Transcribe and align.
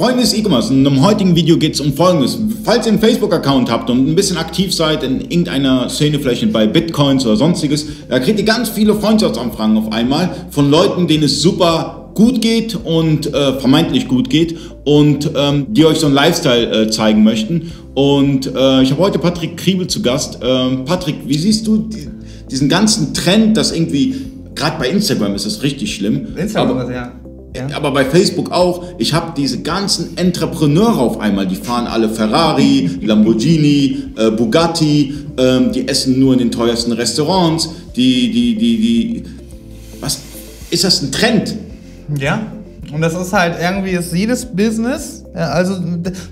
Freunde 0.00 0.22
des 0.22 0.32
E-Commerce, 0.32 0.72
in 0.72 0.82
dem 0.82 1.02
heutigen 1.02 1.36
Video 1.36 1.58
geht 1.58 1.74
es 1.74 1.80
um 1.80 1.92
Folgendes. 1.92 2.38
Falls 2.64 2.86
ihr 2.86 2.92
einen 2.92 3.02
Facebook-Account 3.02 3.70
habt 3.70 3.90
und 3.90 4.08
ein 4.08 4.14
bisschen 4.14 4.38
aktiv 4.38 4.74
seid 4.74 5.02
in 5.02 5.20
irgendeiner 5.20 5.90
Szene, 5.90 6.18
vielleicht 6.18 6.50
bei 6.54 6.66
Bitcoins 6.66 7.26
oder 7.26 7.36
sonstiges, 7.36 7.84
da 8.08 8.18
kriegt 8.18 8.38
ihr 8.38 8.46
ganz 8.46 8.70
viele 8.70 8.94
Freundschaftsanfragen 8.94 9.76
auf 9.76 9.92
einmal 9.92 10.30
von 10.52 10.70
Leuten, 10.70 11.06
denen 11.06 11.24
es 11.24 11.42
super 11.42 12.12
gut 12.14 12.40
geht 12.40 12.78
und 12.82 13.26
äh, 13.26 13.60
vermeintlich 13.60 14.08
gut 14.08 14.30
geht 14.30 14.56
und 14.86 15.32
ähm, 15.36 15.66
die 15.68 15.84
euch 15.84 15.98
so 15.98 16.06
einen 16.06 16.14
Lifestyle 16.14 16.84
äh, 16.84 16.90
zeigen 16.90 17.22
möchten. 17.22 17.70
Und 17.92 18.46
äh, 18.46 18.82
ich 18.82 18.92
habe 18.92 19.02
heute 19.02 19.18
Patrick 19.18 19.58
Kriebel 19.58 19.86
zu 19.86 20.00
Gast. 20.00 20.38
Ähm, 20.42 20.86
Patrick, 20.86 21.16
wie 21.26 21.36
siehst 21.36 21.66
du 21.66 21.76
die, 21.76 22.08
diesen 22.50 22.70
ganzen 22.70 23.12
Trend, 23.12 23.54
dass 23.54 23.70
irgendwie, 23.70 24.14
gerade 24.54 24.78
bei 24.78 24.88
Instagram 24.88 25.34
ist 25.34 25.44
es 25.44 25.62
richtig 25.62 25.94
schlimm. 25.94 26.28
Instagram, 26.38 26.78
aber, 26.78 26.90
ja. 26.90 27.19
Ja. 27.56 27.68
Aber 27.76 27.90
bei 27.90 28.04
Facebook 28.04 28.52
auch. 28.52 28.84
Ich 28.98 29.12
habe 29.12 29.32
diese 29.36 29.62
ganzen 29.62 30.16
Entrepreneure 30.16 30.98
auf 30.98 31.20
einmal, 31.20 31.46
die 31.46 31.56
fahren 31.56 31.86
alle 31.86 32.08
Ferrari, 32.08 32.90
Lamborghini, 33.02 34.04
äh, 34.16 34.30
Bugatti, 34.30 35.14
ähm, 35.36 35.72
die 35.72 35.88
essen 35.88 36.18
nur 36.20 36.32
in 36.34 36.38
den 36.38 36.50
teuersten 36.52 36.92
Restaurants, 36.92 37.70
die, 37.96 38.30
die, 38.30 38.56
die, 38.56 38.76
die. 38.76 39.24
Was? 40.00 40.20
Ist 40.70 40.84
das 40.84 41.02
ein 41.02 41.10
Trend? 41.10 41.56
Ja. 42.18 42.46
Und 42.92 43.00
das 43.00 43.14
ist 43.14 43.32
halt 43.32 43.56
irgendwie 43.60 43.90
ist 43.90 44.12
jedes 44.12 44.44
Business. 44.44 45.24
Also 45.34 45.80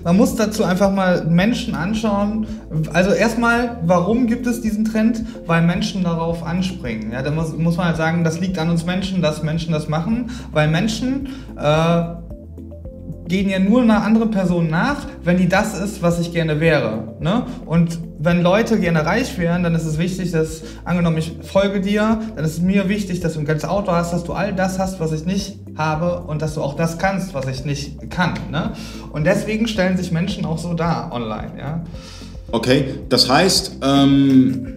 man 0.03 0.17
muss 0.17 0.35
dazu 0.35 0.63
einfach 0.63 0.91
mal 0.91 1.25
Menschen 1.25 1.73
anschauen. 1.73 2.47
Also 2.93 3.11
erstmal, 3.11 3.77
warum 3.83 4.27
gibt 4.27 4.45
es 4.45 4.61
diesen 4.61 4.85
Trend? 4.85 5.23
Weil 5.45 5.61
Menschen 5.61 6.03
darauf 6.03 6.43
anspringen. 6.43 7.11
Ja, 7.11 7.21
da 7.21 7.31
muss, 7.31 7.55
muss 7.57 7.77
man 7.77 7.87
halt 7.87 7.97
sagen, 7.97 8.23
das 8.23 8.39
liegt 8.39 8.57
an 8.57 8.69
uns 8.69 8.85
Menschen, 8.85 9.21
dass 9.21 9.41
Menschen 9.43 9.71
das 9.71 9.87
machen, 9.87 10.31
weil 10.51 10.67
Menschen 10.67 11.29
äh, 11.57 12.03
gehen 13.29 13.47
ja 13.47 13.59
nur 13.59 13.83
einer 13.83 14.03
anderen 14.03 14.31
Person 14.31 14.69
nach, 14.69 15.05
wenn 15.23 15.37
die 15.37 15.47
das 15.47 15.79
ist, 15.79 16.01
was 16.01 16.19
ich 16.19 16.33
gerne 16.33 16.59
wäre. 16.59 17.15
Ne? 17.19 17.45
Und 17.65 17.99
wenn 18.17 18.41
Leute 18.41 18.79
gerne 18.79 19.05
reich 19.05 19.37
wären, 19.37 19.63
dann 19.63 19.75
ist 19.75 19.85
es 19.85 19.97
wichtig, 19.97 20.31
dass, 20.31 20.63
angenommen, 20.83 21.17
ich 21.17 21.37
folge 21.43 21.79
dir, 21.79 22.19
dann 22.35 22.43
ist 22.43 22.53
es 22.53 22.61
mir 22.61 22.89
wichtig, 22.89 23.21
dass 23.21 23.33
du 23.33 23.39
ein 23.39 23.45
geiles 23.45 23.65
Auto 23.65 23.91
hast, 23.91 24.11
dass 24.11 24.23
du 24.23 24.33
all 24.33 24.53
das 24.53 24.79
hast, 24.79 24.99
was 24.99 25.13
ich 25.13 25.25
nicht 25.25 25.59
habe 25.79 26.19
und 26.27 26.43
dass 26.43 26.53
du 26.53 26.61
auch 26.61 26.75
das 26.75 26.99
kannst, 26.99 27.33
was 27.33 27.47
ich 27.47 27.65
nicht 27.65 28.11
kann. 28.11 28.33
Ne? 28.51 28.73
Und 29.11 29.23
deswegen 29.23 29.67
stellen 29.67 29.97
sich 29.97 30.11
Menschen 30.11 30.45
auch 30.45 30.59
so 30.59 30.75
dar 30.75 31.11
online. 31.11 31.53
Ja? 31.57 31.83
Okay, 32.51 32.95
das 33.09 33.27
heißt, 33.27 33.77
ähm 33.81 34.75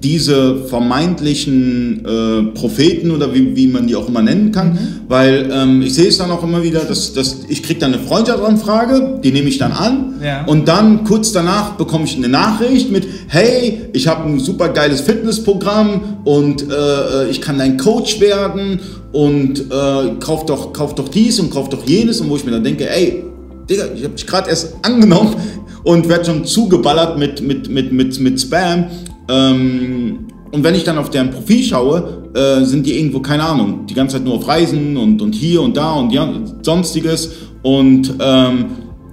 diese 0.00 0.64
vermeintlichen 0.64 2.04
äh, 2.04 2.42
Propheten 2.58 3.10
oder 3.10 3.34
wie, 3.34 3.54
wie 3.56 3.66
man 3.66 3.86
die 3.86 3.96
auch 3.96 4.08
immer 4.08 4.22
nennen 4.22 4.52
kann, 4.52 4.72
mhm. 4.72 4.78
weil 5.08 5.50
ähm, 5.52 5.82
ich 5.82 5.94
sehe 5.94 6.08
es 6.08 6.18
dann 6.18 6.30
auch 6.30 6.42
immer 6.42 6.62
wieder, 6.62 6.80
dass, 6.80 7.12
dass 7.12 7.40
ich 7.48 7.62
kriege 7.62 7.80
dann 7.80 7.94
eine 7.94 8.02
Freundschaftsanfrage, 8.02 9.20
die 9.22 9.32
nehme 9.32 9.48
ich 9.48 9.58
dann 9.58 9.72
an 9.72 10.14
ja. 10.22 10.44
und 10.46 10.68
dann 10.68 11.04
kurz 11.04 11.32
danach 11.32 11.72
bekomme 11.72 12.04
ich 12.04 12.16
eine 12.16 12.28
Nachricht 12.28 12.90
mit, 12.90 13.06
hey, 13.28 13.82
ich 13.92 14.06
habe 14.06 14.28
ein 14.28 14.40
super 14.40 14.68
geiles 14.70 15.00
Fitnessprogramm 15.02 16.18
und 16.24 16.62
äh, 16.70 17.28
ich 17.30 17.40
kann 17.40 17.58
dein 17.58 17.76
Coach 17.76 18.20
werden 18.20 18.80
und 19.12 19.60
äh, 19.60 20.14
kauf, 20.20 20.46
doch, 20.46 20.72
kauf 20.72 20.94
doch 20.94 21.08
dies 21.08 21.38
und 21.38 21.50
kauf 21.50 21.68
doch 21.68 21.86
jenes 21.86 22.20
und 22.20 22.30
wo 22.30 22.36
ich 22.36 22.44
mir 22.44 22.52
dann 22.52 22.64
denke, 22.64 22.88
ey, 22.88 23.24
Digga, 23.68 23.84
ich 23.94 24.04
habe 24.04 24.14
dich 24.14 24.26
gerade 24.26 24.50
erst 24.50 24.74
angenommen 24.82 25.36
und 25.84 26.08
werde 26.08 26.24
schon 26.24 26.44
zugeballert 26.44 27.18
mit, 27.18 27.40
mit, 27.42 27.68
mit, 27.68 27.92
mit, 27.92 28.20
mit 28.20 28.40
Spam 28.40 28.86
ähm, 29.32 30.26
und 30.52 30.62
wenn 30.62 30.74
ich 30.74 30.84
dann 30.84 30.98
auf 30.98 31.08
deren 31.08 31.30
Profil 31.30 31.62
schaue, 31.62 32.30
äh, 32.34 32.64
sind 32.64 32.84
die 32.84 32.98
irgendwo, 32.98 33.20
keine 33.20 33.44
Ahnung, 33.44 33.86
die 33.86 33.94
ganze 33.94 34.16
Zeit 34.16 34.24
nur 34.24 34.34
auf 34.34 34.46
Reisen 34.46 34.96
und, 34.98 35.22
und 35.22 35.34
hier 35.34 35.62
und 35.62 35.76
da 35.76 35.92
und 35.92 36.12
ja, 36.12 36.28
sonstiges 36.60 37.32
und 37.62 38.14
ähm, 38.20 38.66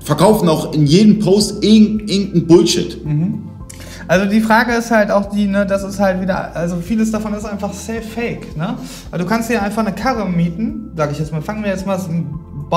verkaufen 0.03 0.49
auch 0.49 0.73
in 0.73 0.85
jedem 0.85 1.19
Post 1.19 1.63
irgendeinen 1.63 2.45
Bullshit. 2.45 3.05
Mhm. 3.05 3.49
Also 4.07 4.25
die 4.25 4.41
Frage 4.41 4.73
ist 4.73 4.89
halt 4.89 5.11
auch 5.11 5.27
die, 5.27 5.45
ne, 5.45 5.67
das 5.67 5.83
ist 5.83 5.99
halt 5.99 6.19
wieder, 6.19 6.55
also 6.55 6.77
vieles 6.77 7.11
davon 7.11 7.33
ist 7.35 7.45
einfach 7.45 7.71
safe 7.71 8.01
fake, 8.01 8.57
ne? 8.57 8.75
Du 9.15 9.23
kannst 9.23 9.51
dir 9.51 9.61
einfach 9.61 9.85
eine 9.85 9.93
Karre 9.93 10.27
mieten, 10.27 10.91
sag 10.97 11.11
ich 11.11 11.19
jetzt 11.19 11.31
mal, 11.31 11.43
fangen 11.43 11.63
wir 11.63 11.69
jetzt 11.69 11.85
mal, 11.85 11.99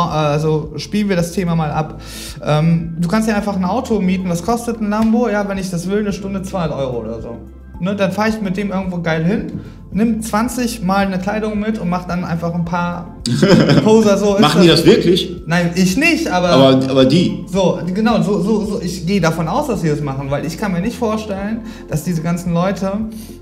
also 0.00 0.72
spielen 0.76 1.08
wir 1.08 1.16
das 1.16 1.32
Thema 1.32 1.54
mal 1.54 1.70
ab. 1.70 2.00
Ähm, 2.44 2.97
du 2.98 3.08
kannst 3.08 3.28
dir 3.28 3.36
einfach 3.36 3.56
ein 3.56 3.64
Auto 3.64 4.00
mieten, 4.00 4.28
was 4.28 4.42
kostet 4.42 4.80
ein 4.80 4.91
Lambo? 4.91 5.28
Ja, 5.28 5.48
wenn 5.48 5.58
ich 5.58 5.70
das 5.70 5.88
will, 5.88 6.00
eine 6.00 6.12
Stunde 6.12 6.42
200 6.42 6.76
Euro 6.78 7.00
oder 7.00 7.20
so. 7.20 7.36
Ne, 7.80 7.97
dann 7.97 8.12
fahre 8.12 8.28
ich 8.28 8.41
mit 8.41 8.56
dem 8.56 8.70
irgendwo 8.70 8.98
geil 8.98 9.25
hin, 9.25 9.60
nimm 9.91 10.22
20 10.22 10.82
Mal 10.82 11.06
eine 11.06 11.19
Kleidung 11.19 11.58
mit 11.58 11.78
und 11.81 11.88
mach 11.88 12.06
dann 12.06 12.25
einfach 12.25 12.54
ein 12.54 12.64
paar 12.64 13.16
Poser 13.84 14.16
so. 14.19 14.38
Machen 14.38 14.62
die 14.62 14.69
das 14.69 14.84
wirklich? 14.84 15.42
Nein, 15.47 15.72
ich 15.75 15.97
nicht, 15.97 16.28
aber. 16.28 16.50
Aber, 16.50 16.91
aber 16.91 17.04
die. 17.04 17.44
So, 17.47 17.81
genau, 17.92 18.22
so, 18.22 18.41
so, 18.41 18.64
so, 18.64 18.81
ich 18.81 19.04
gehe 19.06 19.20
davon 19.20 19.48
aus, 19.48 19.66
dass 19.66 19.81
sie 19.81 19.88
das 19.88 20.00
machen, 20.00 20.31
weil 20.31 20.47
ich 20.47 20.58
kann 20.58 20.72
mir 20.72 20.81
nicht 20.81 20.97
vorstellen, 20.97 21.62
dass 21.88 22.04
diese 22.04 22.22
ganzen 22.22 22.52
Leute 22.52 22.92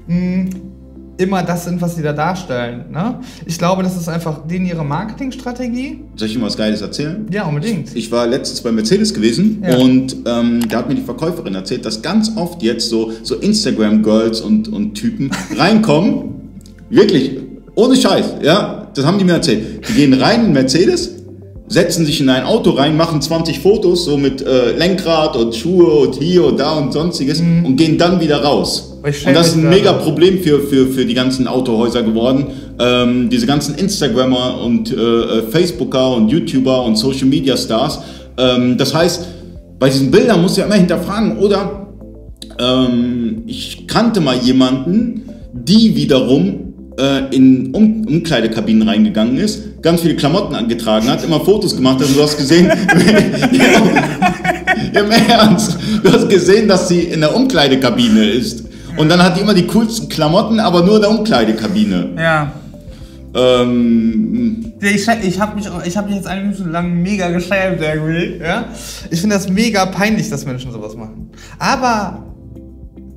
mh, 0.07 0.17
hm, 0.17 0.51
immer 1.21 1.43
das 1.43 1.65
sind, 1.65 1.81
was 1.81 1.97
sie 1.97 2.03
da 2.03 2.13
darstellen. 2.13 2.87
Ne? 2.91 3.21
Ich 3.47 3.59
glaube, 3.59 3.83
das 3.83 3.97
ist 3.97 4.09
einfach 4.09 4.47
denen 4.47 4.67
ihre 4.67 4.85
Marketingstrategie. 4.85 6.01
Soll 6.17 6.29
ich 6.29 6.35
Ihnen 6.35 6.45
was 6.45 6.57
Geiles 6.57 6.81
erzählen? 6.81 7.27
Ja, 7.31 7.45
unbedingt. 7.45 7.95
Ich 7.95 8.11
war 8.11 8.27
letztens 8.27 8.63
bei 8.63 8.73
Mercedes 8.73 9.13
gewesen 9.13 9.63
ja. 9.63 9.77
und 9.77 10.17
ähm, 10.27 10.67
da 10.69 10.79
hat 10.79 10.89
mir 10.89 10.95
die 10.95 11.03
Verkäuferin 11.03 11.55
erzählt, 11.55 11.85
dass 11.85 12.03
ganz 12.03 12.33
oft 12.37 12.63
jetzt 12.63 12.89
so, 12.89 13.13
so 13.23 13.37
Instagram-Girls 13.37 14.41
und, 14.41 14.69
und 14.69 14.95
Typen 14.95 15.31
reinkommen. 15.57 16.51
Wirklich, 16.89 17.39
ohne 17.75 17.95
Scheiß, 17.95 18.37
ja, 18.43 18.89
das 18.95 19.05
haben 19.05 19.19
die 19.19 19.25
mir 19.25 19.35
erzählt. 19.35 19.87
Die 19.89 19.93
gehen 19.93 20.15
rein 20.15 20.47
in 20.47 20.53
Mercedes, 20.53 21.20
setzen 21.71 22.05
sich 22.05 22.21
in 22.21 22.29
ein 22.29 22.43
Auto 22.43 22.71
rein, 22.71 22.97
machen 22.97 23.23
20 23.23 23.61
Fotos, 23.61 24.05
so 24.05 24.17
mit 24.17 24.45
äh, 24.45 24.77
Lenkrad 24.77 25.37
und 25.37 25.55
Schuhe 25.55 25.87
und 25.87 26.17
hier 26.17 26.45
und 26.45 26.59
da 26.59 26.73
und 26.73 26.93
sonstiges 26.93 27.41
mhm. 27.41 27.65
und 27.65 27.77
gehen 27.77 27.97
dann 27.97 28.21
wieder 28.21 28.43
raus. 28.43 28.99
Und 29.03 29.35
das 29.35 29.49
ist 29.49 29.55
ein 29.55 29.71
mega 29.71 29.93
Problem 29.93 30.41
für, 30.41 30.61
für, 30.61 30.89
für 30.89 31.07
die 31.07 31.15
ganzen 31.15 31.47
Autohäuser 31.47 32.03
geworden. 32.03 32.49
Ähm, 32.81 33.31
diese 33.31 33.47
ganzen 33.47 33.77
Instagrammer 33.77 34.61
und 34.61 34.93
äh, 34.93 34.97
äh, 34.97 35.43
Facebooker 35.43 36.17
und 36.17 36.29
YouTuber 36.29 36.85
und 36.85 36.97
Social 36.97 37.27
Media 37.27 37.57
Stars. 37.57 38.01
Ähm, 38.37 38.77
das 38.77 38.93
heißt, 38.93 39.29
bei 39.79 39.89
diesen 39.89 40.11
Bildern 40.11 40.43
musst 40.43 40.57
du 40.57 40.63
ja 40.63 40.67
immer 40.67 40.77
hinterfragen, 40.77 41.39
oder 41.39 41.87
ähm, 42.59 43.45
ich 43.47 43.87
kannte 43.87 44.21
mal 44.21 44.37
jemanden, 44.37 45.31
die 45.53 45.95
wiederum 45.95 46.70
äh, 47.01 47.35
in 47.35 47.75
um 47.75 48.07
Umkleidekabinen 48.07 48.87
reingegangen 48.87 49.39
ist, 49.39 49.83
ganz 49.83 50.03
viele 50.03 50.17
Klamotten 50.17 50.55
angetragen 50.55 51.09
hat, 51.09 51.25
immer 51.25 51.41
Fotos 51.41 51.75
gemacht 51.75 52.01
hat 52.01 52.09
und 52.09 52.17
du 52.17 52.23
hast 52.23 52.37
gesehen, 52.37 52.71
im 54.93 55.11
Ernst, 55.11 55.79
du 56.03 56.13
hast 56.13 56.29
gesehen, 56.29 56.69
dass 56.69 56.89
sie 56.89 57.01
in 57.01 57.21
der 57.21 57.35
Umkleidekabine 57.35 58.25
ist. 58.25 58.65
Und 58.97 59.09
dann 59.09 59.23
hat 59.23 59.37
die 59.37 59.41
immer 59.41 59.55
die 59.55 59.67
coolsten 59.67 60.09
Klamotten, 60.09 60.61
aber 60.61 60.85
nur 60.85 60.97
in 60.97 61.03
der 61.03 61.11
Umkleidekabine. 61.11 62.11
Ja. 62.19 62.53
Ähm, 63.33 64.73
ich 64.81 65.07
ich 65.07 65.41
habe 65.41 65.57
mich, 65.57 65.69
hab 65.69 66.07
mich 66.07 66.17
jetzt 66.17 66.27
eine 66.27 66.43
Minute 66.43 66.65
lang 66.65 67.01
mega 67.01 67.31
geschämt 67.31 67.81
irgendwie. 67.81 68.43
Ja? 68.43 68.65
Ich 69.11 69.21
finde 69.21 69.37
das 69.37 69.49
mega 69.49 69.87
peinlich, 69.87 70.29
dass 70.29 70.45
Menschen 70.45 70.73
sowas 70.73 70.97
machen. 70.97 71.31
Aber. 71.59 72.27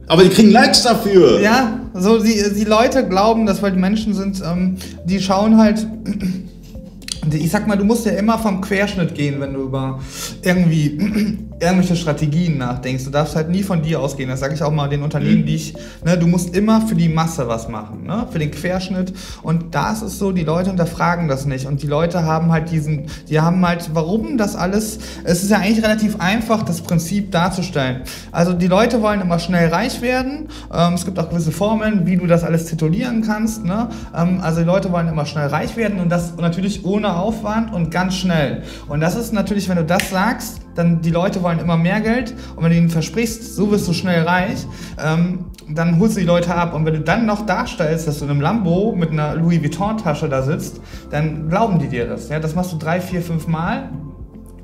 Aber 0.08 0.24
die 0.24 0.30
kriegen 0.30 0.52
Likes 0.52 0.84
dafür. 0.84 1.42
Ja, 1.42 1.80
so 1.94 2.22
die, 2.22 2.42
die 2.56 2.64
Leute 2.64 3.08
glauben, 3.08 3.46
dass 3.46 3.62
weil 3.62 3.72
die 3.72 3.80
Menschen 3.80 4.14
sind, 4.14 4.42
ähm, 4.46 4.78
die 5.06 5.20
schauen 5.20 5.58
halt 5.58 5.88
ich 7.32 7.52
sag 7.52 7.68
mal, 7.68 7.78
du 7.78 7.86
musst 7.86 8.06
ja 8.06 8.14
immer 8.14 8.38
vom 8.38 8.62
Querschnitt 8.62 9.16
gehen, 9.16 9.40
wenn 9.40 9.54
du 9.54 9.62
über 9.62 10.00
irgendwie 10.42 11.40
irgendwelche 11.60 11.96
Strategien 11.96 12.58
nachdenkst. 12.58 13.04
Du 13.06 13.10
darfst 13.10 13.36
halt 13.36 13.50
nie 13.50 13.64
von 13.64 13.82
dir 13.82 14.00
ausgehen. 14.00 14.30
Das 14.30 14.40
sage 14.40 14.54
ich 14.54 14.64
auch 14.64 14.72
mal 14.72 14.88
den 14.90 15.04
Unternehmen, 15.04 15.42
mhm. 15.42 15.46
die 15.46 15.56
ich, 15.56 15.74
ne, 16.04 16.18
du 16.18 16.28
musst 16.28 16.56
immer 16.56 16.82
für 16.82 16.96
die 16.96 17.10
Masse 17.10 17.48
was 17.48 17.70
machen, 17.70 18.04
ne, 18.06 18.28
für 18.32 18.40
den 18.40 18.52
Querschnitt. 18.52 19.14
Und 19.42 19.76
da 19.76 19.92
ist 19.92 20.02
es 20.02 20.20
so, 20.20 20.32
die 20.32 20.44
Leute 20.44 20.70
hinterfragen 20.70 21.28
das 21.28 21.46
nicht. 21.46 21.66
Und 21.66 21.82
die 21.82 21.88
Leute 21.88 22.24
haben 22.24 22.52
halt 22.52 22.72
diesen, 22.72 23.08
die 23.30 23.40
haben 23.40 23.66
halt, 23.66 23.92
warum 23.94 24.38
das 24.38 24.56
alles, 24.56 25.00
es 25.24 25.44
ist 25.44 25.52
ja 25.52 25.58
eigentlich 25.58 25.84
relativ 25.84 26.20
einfach, 26.20 26.64
das 26.64 26.82
Prinzip 26.82 27.32
darzustellen. 27.32 28.02
Also 28.32 28.54
die 28.54 28.68
Leute 28.68 29.02
wollen 29.02 29.22
immer 29.22 29.40
schnell 29.40 29.70
reich 29.70 30.02
werden. 30.02 30.50
Ähm, 30.74 30.94
es 30.94 31.06
gibt 31.06 31.20
auch 31.20 31.30
gewisse 31.30 31.52
Formeln, 31.52 32.06
wie 32.06 32.18
du 32.18 32.28
das 32.28 32.44
alles 32.44 32.66
titulieren 32.66 33.22
kannst. 33.22 33.64
Ne? 33.64 33.90
Ähm, 34.16 34.40
also 34.42 34.62
die 34.62 34.66
Leute 34.66 34.92
wollen 34.92 35.08
immer 35.08 35.26
schnell 35.26 35.48
reich 35.48 35.76
werden 35.78 36.00
und 36.00 36.10
das 36.10 36.36
natürlich 36.38 36.86
ohne 36.86 37.16
Aufwand 37.16 37.74
und 37.74 37.92
ganz 37.92 38.16
schnell. 38.16 38.64
Und 38.88 39.00
das 39.00 39.16
ist 39.16 39.34
natürlich, 39.34 39.70
wenn 39.70 39.78
du 39.78 39.86
das 39.86 40.10
sagst, 40.10 40.63
dann 40.76 41.02
die 41.02 41.12
Leute 41.12 41.44
wollen 41.44 41.60
immer 41.60 41.78
mehr 41.78 42.02
Geld 42.02 42.34
und 42.56 42.64
wenn 42.64 42.72
du 42.72 42.78
ihnen 42.78 42.90
versprichst, 42.90 43.56
so 43.56 43.72
wirst 43.72 43.88
du 43.88 43.94
schnell 43.94 44.24
reich, 44.24 44.66
ähm, 45.04 45.46
dann 45.70 46.00
holst 46.00 46.16
du 46.16 46.22
die 46.22 46.26
Leute 46.26 46.54
ab. 46.54 46.74
Und 46.74 46.86
wenn 46.86 46.94
du 46.94 47.02
dann 47.02 47.26
noch 47.26 47.46
darstellst, 47.46 48.08
dass 48.08 48.20
du 48.20 48.26
in 48.26 48.32
einem 48.32 48.42
Lambo 48.42 48.94
mit 48.96 49.12
einer 49.12 49.36
Louis 49.36 49.62
Vuitton-Tasche 49.62 50.30
da 50.30 50.42
sitzt, 50.42 50.82
dann 51.10 51.50
glauben 51.50 51.80
die 51.80 51.88
dir 51.88 52.08
das. 52.08 52.30
Ja? 52.30 52.40
Das 52.40 52.56
machst 52.56 52.72
du 52.74 52.78
drei, 52.78 53.00
vier, 53.02 53.22
fünf 53.22 53.48
Mal 53.48 53.90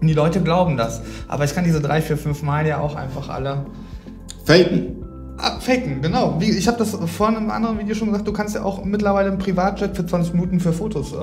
und 0.02 0.08
die 0.08 0.14
Leute 0.14 0.42
glauben 0.42 0.78
das. 0.78 1.02
Aber 1.28 1.46
ich 1.46 1.54
kann 1.54 1.64
diese 1.64 1.82
drei, 1.82 2.02
vier, 2.02 2.18
fünf 2.18 2.42
Mal 2.44 2.66
ja 2.68 2.80
auch 2.80 2.96
einfach 2.96 3.30
alle 3.30 3.66
faken. 4.46 4.96
Faken, 5.62 6.02
genau. 6.02 6.36
Wie, 6.40 6.52
ich 6.52 6.68
habe 6.68 6.78
das 6.78 6.92
vorhin 6.92 7.38
in 7.38 7.44
einem 7.44 7.52
anderen 7.52 7.80
Video 7.80 7.96
schon 7.96 8.10
gesagt, 8.10 8.28
du 8.28 8.34
kannst 8.34 8.56
ja 8.56 8.64
auch 8.64 8.84
mittlerweile 8.84 9.30
im 9.30 9.38
Privatjet 9.38 9.96
für 9.96 10.06
20 10.06 10.34
Minuten 10.34 10.60
für 10.60 10.74
Fotos 10.74 11.14
äh, 11.14 11.16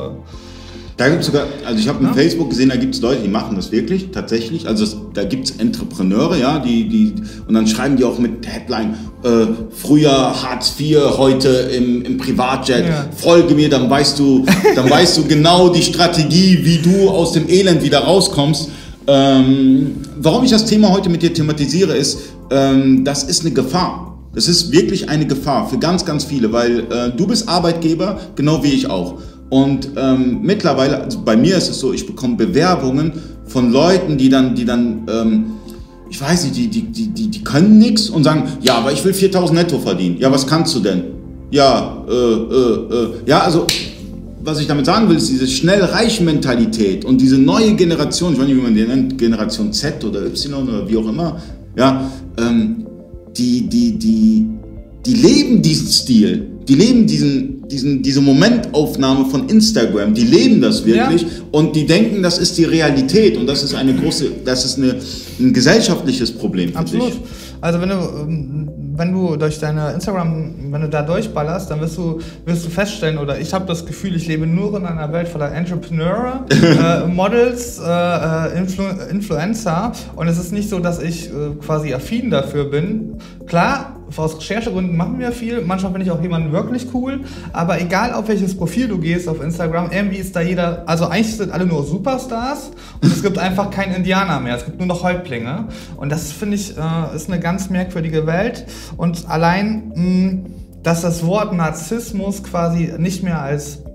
Da 0.97 1.11
gibt 1.11 1.21
es 1.21 1.27
sogar, 1.27 1.47
also 1.67 1.79
ich 1.79 1.89
habe 1.89 2.01
in 2.01 2.07
ja? 2.07 2.15
Facebook 2.15 2.49
gesehen, 2.49 2.71
da 2.71 2.77
gibt 2.77 2.95
es 2.95 3.03
Leute, 3.03 3.21
die 3.23 3.29
machen 3.29 3.55
das 3.55 3.71
wirklich, 3.71 4.13
tatsächlich. 4.13 4.67
Also 4.67 4.85
das, 4.85 4.97
da 5.13 5.25
gibt 5.25 5.51
es 5.51 5.57
Entrepreneure, 5.59 6.39
ja, 6.39 6.59
die, 6.59 6.89
die, 6.89 7.15
und 7.47 7.53
dann 7.53 7.67
schreiben 7.67 7.97
die 7.97 8.05
auch 8.05 8.19
mit 8.19 8.47
Headline, 8.47 8.95
äh, 9.23 9.47
früher 9.71 10.11
Hartz 10.11 10.75
IV, 10.81 11.19
heute 11.19 11.49
im, 11.49 12.03
im 12.03 12.17
Privatjet, 12.17 12.87
ja. 12.87 13.11
folge 13.15 13.55
mir, 13.55 13.69
dann 13.69 13.91
weißt 13.91 14.19
du, 14.19 14.47
dann 14.75 14.89
weißt 14.89 15.19
du 15.19 15.25
genau 15.25 15.69
die 15.69 15.83
Strategie, 15.83 16.61
wie 16.63 16.79
du 16.79 17.11
aus 17.11 17.33
dem 17.33 17.47
Elend 17.47 17.83
wieder 17.83 17.99
rauskommst. 17.99 18.71
Ähm, 19.07 19.97
warum 20.17 20.45
ich 20.45 20.51
das 20.51 20.65
Thema 20.65 20.91
heute 20.93 21.11
mit 21.11 21.23
dir 21.23 21.33
thematisiere, 21.33 21.95
ist, 21.95 22.21
ähm, 22.51 23.05
das 23.05 23.23
ist 23.23 23.43
eine 23.43 23.53
Gefahr. 23.53 24.19
Das 24.35 24.49
ist 24.49 24.73
wirklich 24.73 25.09
eine 25.11 25.27
Gefahr 25.27 25.69
für 25.69 25.79
ganz, 25.79 26.05
ganz 26.05 26.25
viele, 26.25 26.53
weil 26.53 26.81
äh, 26.91 27.11
du 27.15 27.27
bist 27.27 27.49
Arbeitgeber, 27.49 28.19
genau 28.35 28.63
wie 28.63 28.73
ich 28.73 28.89
auch. 28.89 29.19
Und 29.49 29.91
ähm, 29.97 30.41
mittlerweile, 30.43 31.03
also 31.03 31.21
bei 31.25 31.37
mir 31.37 31.57
ist 31.57 31.69
es 31.69 31.79
so, 31.79 31.93
ich 31.93 32.07
bekomme 32.07 32.37
Bewerbungen 32.37 33.13
von 33.45 33.71
Leuten, 33.73 34.19
die 34.19 34.29
dann, 34.29 34.55
die 34.55 34.65
dann, 34.65 35.07
ähm, 35.09 35.45
ich 36.11 36.21
weiß 36.21 36.45
nicht, 36.45 36.57
die, 36.57 36.69
die, 36.69 36.83
die, 36.83 37.09
die, 37.09 37.29
die 37.29 37.45
können 37.45 37.79
nichts 37.79 38.11
und 38.11 38.25
sagen, 38.25 38.45
ja, 38.61 38.77
aber 38.79 38.93
ich 38.93 39.05
will 39.05 39.15
4000 39.15 39.59
netto 39.59 39.79
verdienen. 39.79 40.17
Ja, 40.19 40.33
was 40.33 40.47
kannst 40.47 40.75
du 40.75 40.81
denn? 40.81 41.05
Ja, 41.51 42.05
äh, 42.09 42.13
äh, 42.13 42.95
äh. 42.95 43.09
Ja, 43.27 43.41
also, 43.41 43.67
was 44.43 44.61
ich 44.61 44.67
damit 44.67 44.87
sagen 44.87 45.09
will, 45.09 45.17
ist 45.17 45.29
diese 45.29 45.47
schnell 45.47 45.83
reich 45.83 46.21
Mentalität 46.21 47.05
und 47.05 47.21
diese 47.21 47.39
neue 47.39 47.75
Generation, 47.75 48.33
ich 48.33 48.39
weiß 48.39 48.47
nicht, 48.47 48.57
wie 48.57 48.63
man 48.63 48.75
die 48.75 48.83
nennt, 48.83 49.19
Generation 49.19 49.73
Z 49.73 50.05
oder 50.05 50.25
Y 50.27 50.55
oder 50.55 50.89
wie 50.89 50.97
auch 50.97 51.09
immer, 51.09 51.41
ja, 51.77 52.11
ähm, 52.39 52.87
die, 53.37 53.69
die, 53.69 53.99
die, 53.99 54.47
die 55.05 55.15
leben 55.15 55.63
diesen 55.63 55.89
Stil, 55.89 56.47
die 56.67 56.75
leben 56.75 57.07
diesen, 57.07 57.56
diesen, 57.69 58.03
diese 58.03 58.21
Momentaufnahme 58.21 59.27
von 59.27 59.49
Instagram, 59.49 60.15
die 60.15 60.25
leben 60.25 60.61
das 60.61 60.85
wirklich 60.85 61.23
ja. 61.23 61.29
und 61.53 61.75
die 61.75 61.87
denken, 61.87 62.23
das 62.23 62.39
ist 62.39 62.57
die 62.59 62.65
Realität 62.65 63.37
und 63.37 63.47
das 63.47 63.63
ist 63.63 63.75
eine 63.75 63.95
große, 63.95 64.31
das 64.45 64.65
ist 64.65 64.79
eine, 64.79 64.97
ein 65.39 65.53
gesellschaftliches 65.53 66.33
Problem 66.33 66.73
für 66.73 66.79
Absolut. 66.79 67.09
dich. 67.09 67.21
Also 67.61 67.81
wenn 67.81 67.89
du 67.89 67.95
ähm, 67.95 68.69
wenn 68.97 69.13
du 69.13 69.37
durch 69.37 69.59
deine 69.59 69.93
Instagram, 69.93 70.73
wenn 70.73 70.81
du 70.81 70.89
da 70.89 71.03
durchballerst, 71.03 71.71
dann 71.71 71.81
wirst 71.81 71.97
du, 71.97 72.21
wirst 72.45 72.65
du 72.65 72.71
feststellen, 72.71 73.19
oder 73.19 73.39
ich 73.39 73.53
habe 73.53 73.67
das 73.67 73.85
Gefühl, 73.85 74.17
ich 74.17 74.27
lebe 74.27 74.47
nur 74.47 74.77
in 74.77 74.87
einer 74.87 75.13
Welt 75.13 75.29
voller 75.29 75.53
Entrepreneure, 75.53 76.47
äh, 76.51 77.07
Models, 77.07 77.79
äh, 77.79 77.85
äh, 77.85 78.59
Influ 78.59 78.85
Influencer. 79.11 79.93
Und 80.15 80.29
es 80.29 80.39
ist 80.39 80.53
nicht 80.53 80.69
so, 80.69 80.79
dass 80.79 81.01
ich 81.01 81.29
äh, 81.29 81.55
quasi 81.65 81.93
affin 81.93 82.31
dafür 82.31 82.71
bin. 82.71 83.19
Klar, 83.47 83.96
aus 84.17 84.39
Recherchegründen 84.39 84.97
machen 84.97 85.19
wir 85.19 85.33
viel. 85.33 85.61
Manchmal 85.63 85.93
finde 85.93 86.07
ich 86.07 86.13
auch 86.13 86.23
jemanden 86.23 86.53
wirklich 86.53 86.87
cool. 86.95 87.21
Aber 87.53 87.81
egal 87.81 88.13
auf 88.13 88.29
welches 88.29 88.57
Profil 88.57 88.89
du 88.89 88.99
gehst 88.99 89.29
auf 89.29 89.43
Instagram, 89.43 89.91
irgendwie 89.91 90.19
ist 90.19 90.35
da 90.37 90.41
jeder, 90.41 90.85
also 90.87 91.07
eigentlich 91.07 91.37
sind 91.37 91.53
alle 91.53 91.67
nur 91.67 91.85
Superstars 91.85 92.71
und 93.03 93.13
es 93.13 93.23
gibt 93.23 93.39
einfach 93.39 93.71
keinen 93.71 93.95
Indianer 93.95 94.41
mehr. 94.41 94.57
Es 94.57 94.65
gibt 94.65 94.79
nur 94.79 94.87
noch 94.87 95.03
Häuptlinge. 95.03 95.69
Und 95.97 96.11
das 96.11 96.33
finde 96.33 96.57
ich 96.57 96.77
äh, 96.77 97.17
ist 97.17 97.29
eine 97.29 97.41
ganz 97.41 97.71
merkwürdige 97.71 98.27
Welt. 98.27 98.67
Und 98.97 99.29
allein, 99.29 99.93
mh, 99.95 100.51
dass 100.83 101.03
das 101.03 101.27
Wort 101.27 101.53
Narzissmus 101.53 102.45
quasi 102.45 102.93
nicht 102.99 103.23
mehr 103.23 103.41
als 103.41 103.86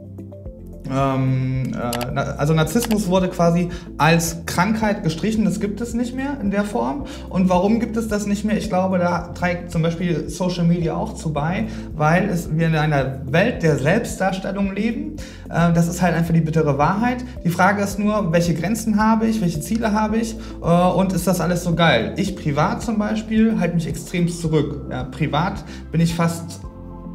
ähm, 0.89 1.73
äh, 1.73 2.19
also 2.19 2.53
Narzissmus 2.53 3.07
wurde 3.07 3.29
quasi 3.29 3.69
als 3.97 4.45
Krankheit 4.45 5.03
gestrichen, 5.03 5.45
das 5.45 5.59
gibt 5.59 5.81
es 5.81 5.93
nicht 5.93 6.15
mehr 6.15 6.39
in 6.41 6.51
der 6.51 6.63
Form. 6.63 7.05
Und 7.29 7.49
warum 7.49 7.79
gibt 7.79 7.97
es 7.97 8.07
das 8.07 8.25
nicht 8.25 8.43
mehr? 8.45 8.57
Ich 8.57 8.69
glaube, 8.69 8.97
da 8.97 9.29
trägt 9.29 9.71
zum 9.71 9.81
Beispiel 9.81 10.29
Social 10.29 10.65
Media 10.65 10.95
auch 10.95 11.13
zu 11.13 11.33
bei, 11.33 11.67
weil 11.95 12.29
es, 12.29 12.55
wir 12.55 12.67
in 12.67 12.75
einer 12.75 13.21
Welt 13.31 13.63
der 13.63 13.77
Selbstdarstellung 13.77 14.73
leben. 14.73 15.17
Äh, 15.49 15.73
das 15.73 15.87
ist 15.87 16.01
halt 16.01 16.15
einfach 16.15 16.33
die 16.33 16.41
bittere 16.41 16.77
Wahrheit. 16.77 17.23
Die 17.43 17.49
Frage 17.49 17.83
ist 17.83 17.99
nur, 17.99 18.31
welche 18.31 18.53
Grenzen 18.53 18.99
habe 18.99 19.27
ich, 19.27 19.41
welche 19.41 19.61
Ziele 19.61 19.93
habe 19.93 20.17
ich 20.17 20.35
äh, 20.61 20.65
und 20.65 21.13
ist 21.13 21.27
das 21.27 21.41
alles 21.41 21.63
so 21.63 21.75
geil? 21.75 22.13
Ich 22.17 22.35
privat 22.35 22.81
zum 22.81 22.97
Beispiel 22.97 23.59
halte 23.59 23.75
mich 23.75 23.87
extrem 23.87 24.27
zurück. 24.27 24.87
Ja, 24.89 25.03
privat 25.03 25.63
bin 25.91 26.01
ich 26.01 26.15
fast 26.15 26.61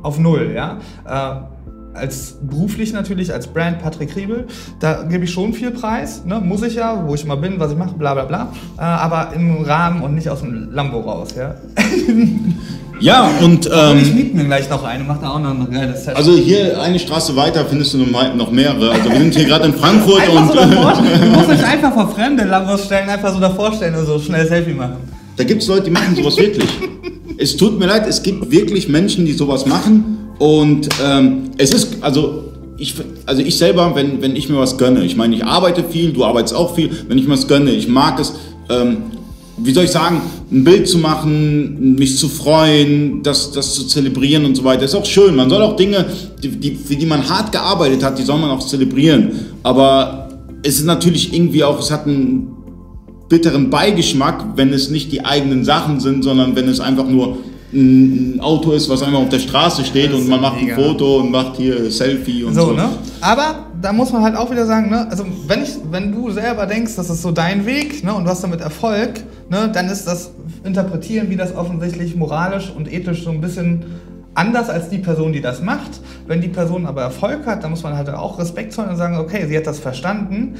auf 0.02 0.18
Null. 0.18 0.52
Ja? 0.54 0.78
Als 1.96 2.36
beruflich 2.42 2.92
natürlich, 2.92 3.32
als 3.32 3.46
Brand 3.46 3.80
Patrick 3.80 4.14
Riebel, 4.16 4.46
da 4.80 5.02
gebe 5.02 5.24
ich 5.24 5.30
schon 5.32 5.52
viel 5.52 5.70
Preis, 5.70 6.24
ne? 6.24 6.40
muss 6.40 6.62
ich 6.62 6.74
ja, 6.74 7.04
wo 7.06 7.14
ich 7.14 7.24
immer 7.24 7.36
bin, 7.36 7.58
was 7.58 7.72
ich 7.72 7.78
mache, 7.78 7.94
bla 7.94 8.14
bla 8.14 8.24
bla, 8.24 8.52
äh, 8.78 8.82
aber 8.82 9.32
im 9.34 9.62
Rahmen 9.62 10.02
und 10.02 10.14
nicht 10.14 10.28
aus 10.28 10.40
dem 10.40 10.72
Lambo 10.72 11.00
raus, 11.00 11.34
ja. 11.36 11.54
Ja, 13.00 13.30
und. 13.42 13.68
Ähm, 13.76 13.98
ich 13.98 14.14
miete 14.14 14.36
mir 14.36 14.44
gleich 14.44 14.70
noch 14.70 14.84
eine, 14.84 15.04
macht 15.04 15.22
da 15.22 15.30
auch 15.30 15.38
noch 15.38 15.50
ein 15.50 15.70
geiles 15.70 16.04
Set. 16.04 16.16
Also 16.16 16.34
hier 16.34 16.80
eine 16.80 16.98
Straße 16.98 17.36
weiter 17.36 17.66
findest 17.66 17.92
du 17.92 17.98
noch 17.98 18.50
mehrere. 18.50 18.92
Also 18.92 19.10
wir 19.10 19.18
sind 19.18 19.34
hier 19.34 19.44
gerade 19.44 19.66
in 19.66 19.74
Frankfurt 19.74 20.20
einfach 20.20 20.40
und. 20.40 20.48
So 20.48 20.54
du 21.20 21.26
musst 21.26 21.50
dich 21.50 21.64
einfach 21.64 21.92
vor 21.92 22.08
fremde 22.08 22.44
Lambos 22.44 22.86
stellen, 22.86 23.08
einfach 23.10 23.34
so 23.34 23.40
davor 23.40 23.72
stellen 23.74 23.96
und 23.96 24.06
so 24.06 24.18
schnell 24.18 24.46
Selfie 24.46 24.72
machen. 24.72 24.96
Da 25.36 25.44
gibt 25.44 25.62
es 25.62 25.68
Leute, 25.68 25.82
die 25.82 25.90
machen 25.90 26.16
sowas 26.16 26.38
wirklich. 26.38 26.70
es 27.36 27.56
tut 27.56 27.78
mir 27.78 27.86
leid, 27.86 28.06
es 28.08 28.22
gibt 28.22 28.50
wirklich 28.50 28.88
Menschen, 28.88 29.26
die 29.26 29.32
sowas 29.32 29.66
machen 29.66 30.25
und 30.38 30.88
ähm, 31.02 31.50
es 31.58 31.72
ist, 31.72 32.02
also 32.02 32.44
ich, 32.78 32.94
also 33.24 33.42
ich 33.42 33.56
selber, 33.56 33.94
wenn, 33.94 34.20
wenn 34.20 34.36
ich 34.36 34.48
mir 34.48 34.58
was 34.58 34.76
gönne, 34.76 35.04
ich 35.04 35.16
meine, 35.16 35.34
ich 35.34 35.44
arbeite 35.44 35.84
viel, 35.84 36.12
du 36.12 36.24
arbeitest 36.24 36.54
auch 36.54 36.74
viel, 36.74 36.90
wenn 37.08 37.18
ich 37.18 37.26
mir 37.26 37.34
was 37.34 37.48
gönne, 37.48 37.70
ich 37.70 37.88
mag 37.88 38.20
es, 38.20 38.34
ähm, 38.68 38.98
wie 39.58 39.72
soll 39.72 39.84
ich 39.84 39.90
sagen, 39.90 40.20
ein 40.52 40.64
Bild 40.64 40.86
zu 40.86 40.98
machen, 40.98 41.94
mich 41.94 42.18
zu 42.18 42.28
freuen, 42.28 43.22
das, 43.22 43.52
das 43.52 43.74
zu 43.74 43.86
zelebrieren 43.86 44.44
und 44.44 44.54
so 44.54 44.64
weiter, 44.64 44.84
ist 44.84 44.94
auch 44.94 45.06
schön. 45.06 45.34
Man 45.34 45.48
soll 45.48 45.62
auch 45.62 45.76
Dinge, 45.76 46.04
die, 46.42 46.48
die, 46.48 46.74
für 46.74 46.94
die 46.94 47.06
man 47.06 47.26
hart 47.28 47.52
gearbeitet 47.52 48.02
hat, 48.02 48.18
die 48.18 48.22
soll 48.22 48.38
man 48.38 48.50
auch 48.50 48.64
zelebrieren. 48.64 49.32
Aber 49.62 50.28
es 50.62 50.78
ist 50.78 50.84
natürlich 50.84 51.32
irgendwie 51.32 51.64
auch, 51.64 51.78
es 51.78 51.90
hat 51.90 52.06
einen 52.06 52.48
bitteren 53.28 53.70
Beigeschmack, 53.70 54.56
wenn 54.56 54.72
es 54.72 54.90
nicht 54.90 55.10
die 55.10 55.24
eigenen 55.24 55.64
Sachen 55.64 56.00
sind, 56.00 56.22
sondern 56.22 56.54
wenn 56.54 56.68
es 56.68 56.80
einfach 56.80 57.08
nur 57.08 57.38
ein 57.72 58.40
Auto 58.40 58.72
ist, 58.72 58.88
was 58.88 59.02
einfach 59.02 59.20
auf 59.20 59.28
der 59.28 59.40
Straße 59.40 59.84
steht 59.84 60.12
und 60.12 60.28
man 60.28 60.40
macht 60.40 60.60
mega. 60.60 60.76
ein 60.76 60.80
Foto 60.80 61.18
und 61.18 61.30
macht 61.30 61.56
hier 61.56 61.90
Selfie 61.90 62.44
und 62.44 62.54
so. 62.54 62.66
so. 62.66 62.72
Ne? 62.72 62.88
Aber 63.20 63.66
da 63.80 63.92
muss 63.92 64.12
man 64.12 64.22
halt 64.22 64.36
auch 64.36 64.50
wieder 64.50 64.66
sagen, 64.66 64.90
ne? 64.90 65.06
also 65.10 65.24
wenn, 65.46 65.62
ich, 65.62 65.76
wenn 65.90 66.12
du 66.12 66.30
selber 66.30 66.66
denkst, 66.66 66.94
das 66.96 67.10
ist 67.10 67.22
so 67.22 67.32
dein 67.32 67.66
Weg 67.66 68.04
ne? 68.04 68.14
und 68.14 68.24
du 68.24 68.30
hast 68.30 68.42
damit 68.42 68.60
Erfolg, 68.60 69.20
ne? 69.50 69.70
dann 69.72 69.88
ist 69.88 70.06
das 70.06 70.30
Interpretieren, 70.64 71.28
wie 71.30 71.36
das 71.36 71.54
offensichtlich 71.54 72.14
moralisch 72.16 72.72
und 72.74 72.92
ethisch 72.92 73.24
so 73.24 73.30
ein 73.30 73.40
bisschen 73.40 73.84
anders 74.34 74.68
als 74.68 74.88
die 74.88 74.98
Person, 74.98 75.32
die 75.32 75.40
das 75.40 75.62
macht. 75.62 76.00
Wenn 76.26 76.40
die 76.40 76.48
Person 76.48 76.86
aber 76.86 77.02
Erfolg 77.02 77.46
hat, 77.46 77.64
dann 77.64 77.70
muss 77.70 77.82
man 77.82 77.96
halt 77.96 78.08
auch 78.10 78.38
Respekt 78.38 78.72
zollen 78.72 78.90
und 78.90 78.96
sagen, 78.96 79.16
okay, 79.16 79.46
sie 79.48 79.56
hat 79.56 79.66
das 79.66 79.78
verstanden, 79.78 80.54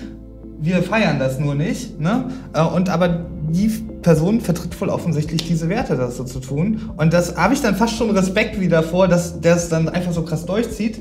wir 0.59 0.83
feiern 0.83 1.19
das 1.19 1.39
nur 1.39 1.55
nicht. 1.55 2.01
Ne? 2.01 2.25
Äh, 2.53 2.63
und 2.63 2.89
aber 2.89 3.27
die 3.51 3.69
Person 4.03 4.41
vertritt 4.41 4.81
wohl 4.81 4.89
offensichtlich 4.89 5.47
diese 5.47 5.69
Werte, 5.69 5.97
das 5.97 6.17
so 6.17 6.25
zu 6.25 6.41
tun. 6.41 6.91
Und 6.97 7.13
das 7.13 7.37
habe 7.37 7.55
ich 7.55 7.61
dann 7.61 7.77
fast 7.77 7.97
schon 7.97 8.11
Respekt 8.11 8.61
wieder 8.61 8.83
vor, 8.83 9.09
dass 9.09 9.41
der 9.41 9.57
es 9.57 9.69
dann 9.69 9.89
einfach 9.89 10.13
so 10.13 10.23
krass 10.23 10.47
durchzieht. 10.47 11.01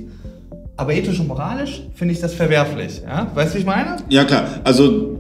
Aber 0.78 0.94
ethisch 0.94 1.20
und 1.20 1.28
moralisch 1.28 1.84
finde 1.96 2.14
ich 2.14 2.20
das 2.20 2.34
verwerflich. 2.34 3.02
Ja? 3.06 3.32
Weißt 3.34 3.54
du, 3.54 3.56
wie 3.56 3.60
ich 3.62 3.66
meine? 3.66 3.98
Ja, 4.10 4.26
klar. 4.26 4.46
Also 4.64 5.18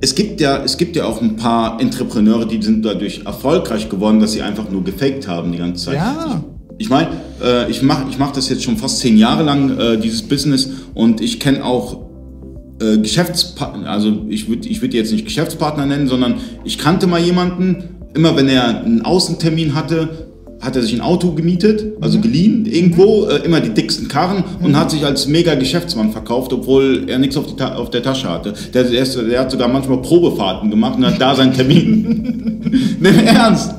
es 0.00 0.14
gibt 0.14 0.40
ja, 0.40 0.62
es 0.62 0.76
gibt 0.76 0.96
ja 0.96 1.06
auch 1.06 1.22
ein 1.22 1.36
paar 1.36 1.80
Entrepreneure, 1.80 2.44
die 2.44 2.60
sind 2.60 2.84
dadurch 2.84 3.22
erfolgreich 3.24 3.88
geworden, 3.88 4.20
dass 4.20 4.32
sie 4.32 4.42
einfach 4.42 4.68
nur 4.68 4.84
gefaked 4.84 5.28
haben 5.28 5.52
die 5.52 5.58
ganze 5.58 5.86
Zeit. 5.86 5.94
Ja. 5.96 6.42
Ich 6.78 6.90
meine, 6.90 7.10
äh, 7.42 7.70
ich 7.70 7.82
mache 7.82 8.06
ich 8.10 8.18
mach 8.18 8.32
das 8.32 8.48
jetzt 8.48 8.64
schon 8.64 8.76
fast 8.76 8.98
zehn 8.98 9.16
Jahre 9.16 9.44
lang, 9.44 9.78
äh, 9.78 9.98
dieses 9.98 10.22
Business, 10.22 10.68
und 10.94 11.20
ich 11.20 11.38
kenne 11.38 11.64
auch 11.64 12.11
äh, 12.82 12.98
Geschäftspartner, 12.98 13.88
also 13.88 14.26
ich 14.28 14.48
würde 14.48 14.68
ich 14.68 14.82
würd 14.82 14.94
jetzt 14.94 15.12
nicht 15.12 15.24
Geschäftspartner 15.24 15.86
nennen, 15.86 16.08
sondern 16.08 16.36
ich 16.64 16.78
kannte 16.78 17.06
mal 17.06 17.20
jemanden, 17.20 17.84
immer 18.14 18.36
wenn 18.36 18.48
er 18.48 18.84
einen 18.84 19.02
Außentermin 19.02 19.74
hatte, 19.74 20.08
hat 20.60 20.76
er 20.76 20.82
sich 20.82 20.92
ein 20.94 21.00
Auto 21.00 21.32
gemietet, 21.32 21.84
also 22.00 22.18
mhm. 22.18 22.22
geliehen 22.22 22.66
irgendwo, 22.66 23.26
äh, 23.26 23.44
immer 23.44 23.60
die 23.60 23.70
dicksten 23.70 24.08
Karren 24.08 24.44
mhm. 24.60 24.66
und 24.66 24.78
hat 24.78 24.90
sich 24.90 25.04
als 25.04 25.26
mega 25.26 25.54
Geschäftsmann 25.54 26.12
verkauft, 26.12 26.52
obwohl 26.52 27.04
er 27.08 27.18
nichts 27.18 27.36
auf, 27.36 27.46
auf 27.60 27.90
der 27.90 28.02
Tasche 28.02 28.30
hatte. 28.30 28.54
Der, 28.72 28.84
der, 28.84 29.02
ist, 29.02 29.16
der, 29.16 29.40
hat 29.40 29.50
sogar 29.50 29.68
manchmal 29.68 30.00
Probefahrten 30.00 30.70
gemacht 30.70 30.96
und 30.96 31.06
hat 31.06 31.20
da 31.20 31.34
seinen 31.34 31.52
Termin. 31.52 32.60
Nimm 33.00 33.18
ernst! 33.26 33.74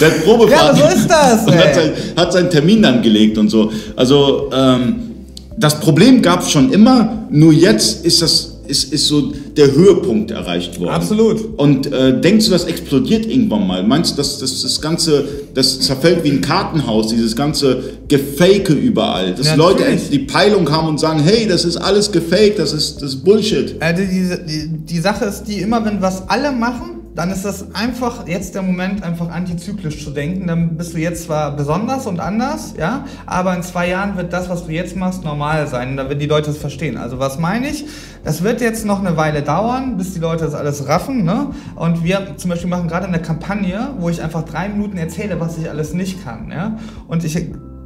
Der 0.00 0.08
hat 0.08 0.24
Probefahrten. 0.24 0.78
Ja, 0.78 0.88
so 0.88 0.96
ist 0.96 1.08
das! 1.08 1.46
Und 1.46 1.54
hat, 1.56 1.74
sein, 1.74 1.92
hat, 2.16 2.32
seinen 2.32 2.50
Termin 2.50 2.82
dann 2.82 3.02
gelegt 3.02 3.36
und 3.36 3.48
so. 3.48 3.70
Also, 3.96 4.50
ähm, 4.54 5.09
das 5.56 5.80
Problem 5.80 6.22
gab 6.22 6.42
es 6.42 6.50
schon 6.50 6.72
immer, 6.72 7.26
nur 7.30 7.52
jetzt 7.52 8.04
ist 8.04 8.22
das 8.22 8.50
ist, 8.70 8.92
ist 8.92 9.06
so 9.08 9.32
der 9.56 9.72
Höhepunkt 9.72 10.30
erreicht 10.30 10.78
worden. 10.78 10.90
Absolut. 10.90 11.58
Und 11.58 11.92
äh, 11.92 12.18
denkst 12.20 12.46
du, 12.46 12.52
das 12.52 12.64
explodiert 12.64 13.26
irgendwann 13.26 13.66
mal? 13.66 13.82
Meinst 13.82 14.12
du, 14.12 14.16
dass 14.18 14.38
das, 14.38 14.62
das 14.62 14.80
Ganze, 14.80 15.24
das 15.54 15.80
zerfällt 15.80 16.24
wie 16.24 16.30
ein 16.30 16.40
Kartenhaus, 16.40 17.08
dieses 17.08 17.34
ganze 17.34 17.82
Gefake 18.08 18.72
überall? 18.72 19.34
Dass 19.34 19.48
ja, 19.48 19.54
Leute 19.56 19.84
die 20.10 20.20
Peilung 20.20 20.70
haben 20.70 20.88
und 20.88 21.00
sagen, 21.00 21.20
hey, 21.20 21.46
das 21.46 21.64
ist 21.64 21.76
alles 21.76 22.12
gefaked, 22.12 22.58
das 22.58 22.72
ist, 22.72 23.02
das 23.02 23.14
ist 23.14 23.24
Bullshit. 23.24 23.74
Äh, 23.80 23.94
die, 23.94 24.36
die, 24.46 24.68
die 24.68 25.00
Sache 25.00 25.24
ist 25.24 25.44
die, 25.44 25.60
immer 25.60 25.84
wenn 25.84 26.00
was 26.00 26.28
alle 26.28 26.52
machen, 26.52 26.99
dann 27.20 27.32
ist 27.32 27.44
das 27.44 27.74
einfach 27.74 28.26
jetzt 28.26 28.54
der 28.54 28.62
Moment, 28.62 29.02
einfach 29.02 29.28
antizyklisch 29.28 30.02
zu 30.02 30.10
denken. 30.10 30.46
Dann 30.46 30.78
bist 30.78 30.94
du 30.94 30.98
jetzt 30.98 31.24
zwar 31.24 31.54
besonders 31.54 32.06
und 32.06 32.18
anders, 32.18 32.72
ja, 32.78 33.04
aber 33.26 33.54
in 33.54 33.62
zwei 33.62 33.90
Jahren 33.90 34.16
wird 34.16 34.32
das, 34.32 34.48
was 34.48 34.64
du 34.64 34.72
jetzt 34.72 34.96
machst, 34.96 35.22
normal 35.22 35.66
sein. 35.66 35.98
Dann 35.98 36.08
werden 36.08 36.18
die 36.18 36.24
Leute 36.24 36.48
es 36.50 36.56
verstehen. 36.56 36.96
Also 36.96 37.18
was 37.18 37.38
meine 37.38 37.68
ich? 37.68 37.84
Das 38.24 38.42
wird 38.42 38.62
jetzt 38.62 38.86
noch 38.86 39.00
eine 39.00 39.18
Weile 39.18 39.42
dauern, 39.42 39.98
bis 39.98 40.14
die 40.14 40.18
Leute 40.18 40.46
das 40.46 40.54
alles 40.54 40.88
raffen. 40.88 41.24
Ne? 41.24 41.48
Und 41.76 42.04
wir 42.04 42.38
zum 42.38 42.48
Beispiel 42.48 42.70
machen 42.70 42.88
gerade 42.88 43.06
eine 43.06 43.20
Kampagne, 43.20 43.88
wo 43.98 44.08
ich 44.08 44.22
einfach 44.22 44.46
drei 44.46 44.70
Minuten 44.70 44.96
erzähle, 44.96 45.38
was 45.40 45.58
ich 45.58 45.68
alles 45.68 45.92
nicht 45.92 46.24
kann. 46.24 46.50
Ja? 46.50 46.78
Und 47.06 47.22
ich 47.22 47.36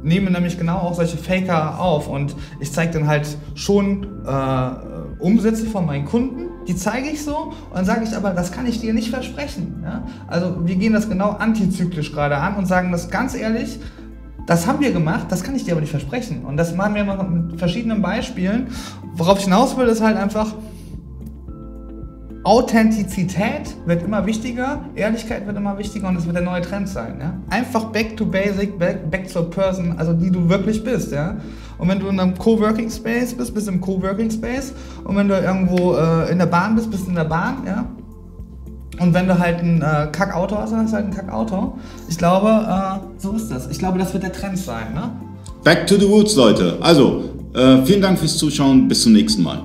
nehme 0.01 0.31
nämlich 0.31 0.57
genau 0.57 0.77
auch 0.77 0.93
solche 0.93 1.17
Faker 1.17 1.81
auf 1.81 2.07
und 2.07 2.37
ich 2.61 2.71
zeige 2.71 2.93
dann 2.93 3.07
halt 3.07 3.27
schon 3.55 4.07
äh, 4.25 5.19
Umsätze 5.19 5.65
von 5.65 5.85
meinen 5.85 6.05
Kunden, 6.05 6.54
die 6.67 6.75
zeige 6.75 7.09
ich 7.09 7.23
so 7.23 7.53
und 7.69 7.75
dann 7.75 7.85
sage 7.85 8.03
ich 8.03 8.15
aber, 8.15 8.31
das 8.31 8.51
kann 8.51 8.65
ich 8.65 8.79
dir 8.79 8.93
nicht 8.93 9.09
versprechen. 9.09 9.83
Ja? 9.83 10.03
Also 10.27 10.65
wir 10.65 10.75
gehen 10.75 10.93
das 10.93 11.09
genau 11.09 11.31
antizyklisch 11.31 12.11
gerade 12.11 12.37
an 12.37 12.55
und 12.55 12.65
sagen 12.65 12.91
das 12.91 13.09
ganz 13.09 13.35
ehrlich, 13.35 13.79
das 14.45 14.67
haben 14.67 14.79
wir 14.79 14.91
gemacht, 14.91 15.27
das 15.29 15.43
kann 15.43 15.55
ich 15.55 15.63
dir 15.63 15.71
aber 15.71 15.81
nicht 15.81 15.89
versprechen. 15.89 16.45
Und 16.45 16.57
das 16.57 16.75
machen 16.75 16.95
wir 16.95 17.03
mit 17.03 17.57
verschiedenen 17.59 18.01
Beispielen. 18.01 18.67
Worauf 19.15 19.39
ich 19.39 19.45
hinaus 19.45 19.75
will, 19.75 19.87
ist 19.87 20.01
halt 20.01 20.17
einfach, 20.17 20.53
Authentizität 22.43 23.75
wird 23.87 24.03
immer 24.03 24.27
wichtiger, 24.27 24.85
Ehrlichkeit 24.93 25.47
wird 25.47 25.57
immer 25.57 25.79
wichtiger 25.79 26.07
und 26.07 26.15
es 26.15 26.27
wird 26.27 26.35
der 26.35 26.43
neue 26.43 26.61
Trend 26.61 26.87
sein. 26.87 27.17
Ja? 27.19 27.33
Einfach 27.49 27.85
back 27.85 28.15
to 28.17 28.25
basic, 28.27 28.77
back, 28.77 29.09
back 29.09 29.27
zur 29.27 29.49
person, 29.49 29.95
also 29.97 30.13
die 30.13 30.29
du 30.29 30.47
wirklich 30.47 30.83
bist. 30.83 31.11
Ja? 31.11 31.37
Und 31.77 31.89
wenn 31.89 31.99
du 31.99 32.07
in 32.07 32.19
einem 32.19 32.37
Coworking 32.37 32.89
Space 32.89 33.33
bist, 33.33 33.53
bist 33.53 33.67
du 33.67 33.71
im 33.71 33.81
Coworking 33.81 34.31
Space. 34.31 34.73
Und 35.03 35.15
wenn 35.15 35.27
du 35.27 35.39
irgendwo 35.39 35.95
äh, 35.95 36.31
in 36.31 36.39
der 36.39 36.45
Bahn 36.45 36.75
bist, 36.75 36.89
bist 36.89 37.05
du 37.05 37.09
in 37.09 37.15
der 37.15 37.25
Bahn. 37.25 37.57
Ja? 37.65 37.85
Und 38.99 39.13
wenn 39.13 39.27
du 39.27 39.37
halt 39.37 39.59
ein 39.59 39.81
äh, 39.81 40.07
Kackauto 40.11 40.57
hast, 40.57 40.71
dann 40.71 40.85
du 40.85 40.91
halt 40.93 41.05
ein 41.05 41.13
Kackauto. 41.13 41.77
Ich 42.07 42.17
glaube, 42.17 42.49
äh, 42.49 43.21
so 43.21 43.33
ist 43.33 43.49
das. 43.49 43.69
Ich 43.69 43.79
glaube, 43.79 43.99
das 43.99 44.13
wird 44.13 44.23
der 44.23 44.31
Trend 44.31 44.57
sein. 44.57 44.93
Ne? 44.93 45.11
Back 45.63 45.87
to 45.87 45.95
the 45.95 46.07
Woods, 46.07 46.35
Leute. 46.35 46.77
Also, 46.81 47.25
äh, 47.53 47.83
vielen 47.83 48.01
Dank 48.01 48.19
fürs 48.19 48.37
Zuschauen. 48.37 48.87
Bis 48.87 49.03
zum 49.03 49.13
nächsten 49.13 49.43
Mal. 49.43 49.61